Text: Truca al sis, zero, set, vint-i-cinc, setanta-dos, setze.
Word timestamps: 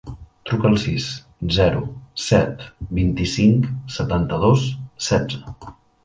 Truca 0.49 0.65
al 0.67 0.75
sis, 0.83 1.03
zero, 1.57 1.83
set, 2.27 2.63
vint-i-cinc, 2.99 3.67
setanta-dos, 3.97 4.63
setze. 5.09 5.55